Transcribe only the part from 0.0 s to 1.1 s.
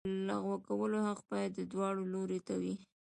د لغوه کولو